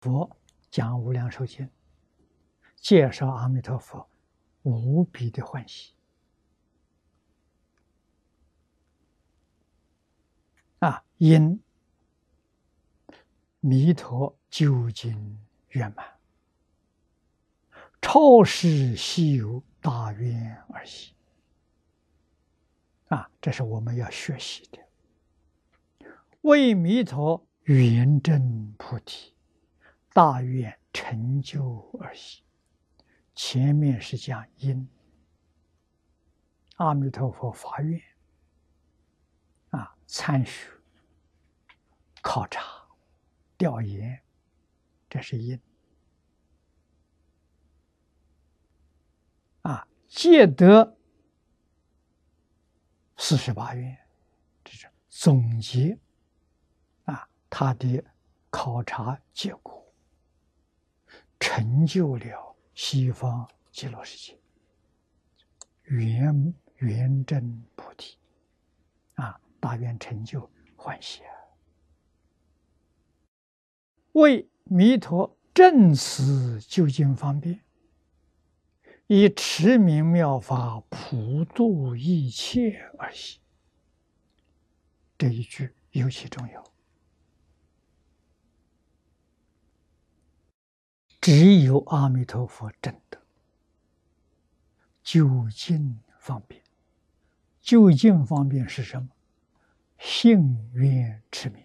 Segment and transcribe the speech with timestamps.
[0.00, 0.36] 佛
[0.70, 1.66] 讲《无量寿经》，
[2.76, 4.08] 介绍阿弥陀佛，
[4.62, 5.92] 无比的欢喜
[10.78, 11.04] 啊！
[11.16, 11.60] 因
[13.60, 16.06] 弥陀究竟圆满，
[18.00, 21.12] 超世稀有大愿而已
[23.08, 23.28] 啊！
[23.40, 26.08] 这是我们要学习的，
[26.42, 29.34] 为弥陀圆证菩提。
[30.18, 32.42] 大愿成就而已，
[33.36, 34.88] 前面是讲因，
[36.74, 38.02] 阿弥陀佛发愿，
[39.70, 40.72] 啊，参学、
[42.20, 42.84] 考察、
[43.56, 44.20] 调研，
[45.08, 45.62] 这是因，
[49.62, 50.96] 啊，借得
[53.16, 53.96] 四十八愿，
[54.64, 55.96] 这是总结，
[57.04, 58.04] 啊，他的
[58.50, 59.77] 考察结果。
[61.50, 64.38] 成就了西方极乐世界，
[65.84, 68.18] 圆圆真菩提，
[69.14, 71.32] 啊，大愿成就欢喜啊！
[74.12, 77.60] 为弥陀正此究竟方便，
[79.06, 83.40] 以持名妙法普度一切而喜。
[85.16, 86.62] 这一句尤其重要。
[91.28, 93.20] 只有阿弥陀佛真的
[95.02, 96.64] 究竟方便，
[97.60, 99.10] 究竟方便是什么？
[99.98, 101.62] 信愿持名，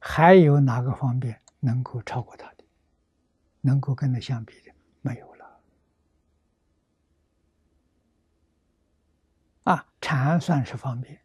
[0.00, 2.64] 还有哪个方便能够超过他的？
[3.60, 5.60] 能够跟他相比的没有了。
[9.62, 11.20] 啊，禅算是方便，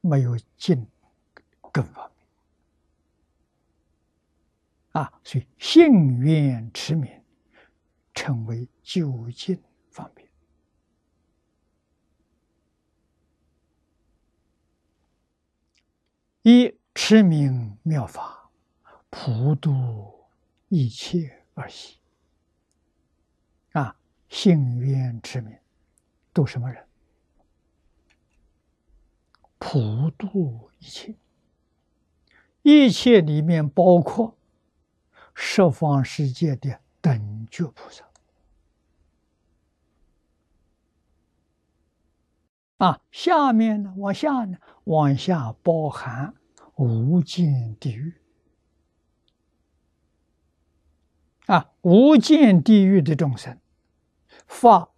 [0.00, 0.86] 没有静
[1.72, 2.17] 更方便。
[4.98, 7.08] 啊，所以信愿持名
[8.12, 9.62] 成为究竟
[9.92, 10.28] 方便。
[16.42, 18.50] 一持名妙法，
[19.08, 20.26] 普度
[20.68, 22.00] 一切而喜。
[23.70, 23.96] 啊，
[24.28, 25.56] 信愿持名
[26.34, 26.84] 度什么人？
[29.60, 31.14] 普度一切，
[32.62, 34.36] 一切里面包括。
[35.40, 38.04] 十方世界的等觉菩萨。
[42.78, 46.34] 啊，下面呢，往下呢，往下包含
[46.74, 48.14] 无间地狱。
[51.46, 53.60] 啊，无间地狱的众生
[54.48, 54.90] 发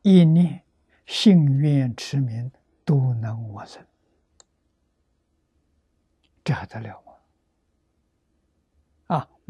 [0.00, 0.62] 一念
[1.04, 2.50] 信愿持名，
[2.86, 3.86] 都能往生，
[6.42, 7.11] 这还得了吗？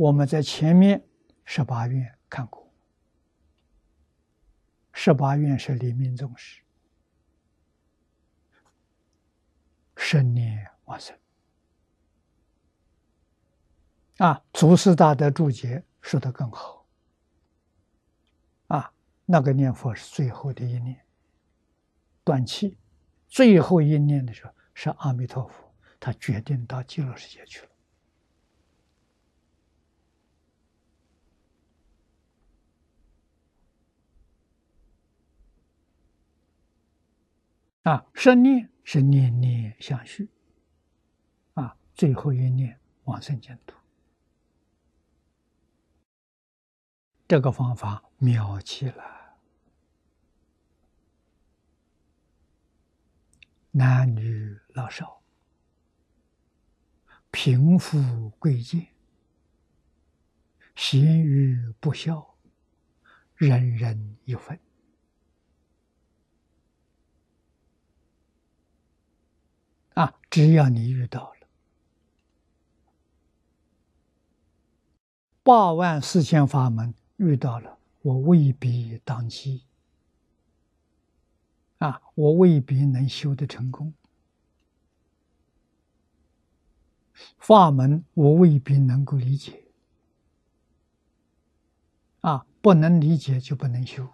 [0.03, 1.01] 我们在前面
[1.45, 2.69] 十八愿看过，
[4.93, 6.61] 十八愿是黎明宗师，
[9.95, 11.17] 生念往生。
[14.17, 16.85] 啊，祖师大德注解说的更好。
[18.67, 18.93] 啊，
[19.25, 21.01] 那个念佛是最后的一念，
[22.25, 22.77] 断气，
[23.29, 27.72] 最后一念的时候是阿弥陀佛，他决定到极乐世界去了。
[37.83, 40.29] 啊，生念是念念相续，
[41.55, 43.77] 啊，最后一念往生净土，
[47.27, 49.05] 这个方法妙极了，
[53.73, 55.21] 男女老少、
[57.33, 58.87] 贫富贵贱、
[60.77, 62.37] 贤愚不孝，
[63.35, 64.57] 人人有份。
[69.95, 70.15] 啊！
[70.31, 71.47] 只要你遇到了
[75.43, 79.65] 八万四千法门，遇到了我未必当机
[81.79, 83.93] 啊，我未必能修得成功。
[87.37, 89.65] 法门我未必能够理解
[92.21, 94.09] 啊，不能理解就不能修。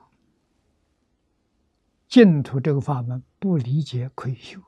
[2.08, 4.60] 净土这个法门不理解可以修。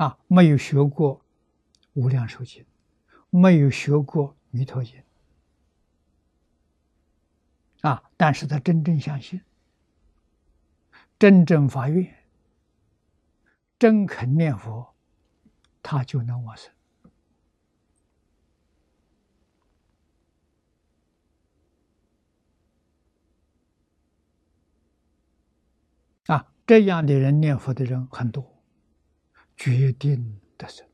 [0.00, 1.20] 啊没有学过
[1.92, 2.64] 无量寿经
[3.28, 4.94] 没有学过弥陀经。
[7.82, 9.42] 啊但是他真正相信
[11.18, 12.14] 真正发愿
[13.78, 14.94] 真肯念佛
[15.82, 16.72] 他就能往生。
[26.24, 28.49] 啊这样的人念佛的人很多。
[29.60, 30.89] 决定的人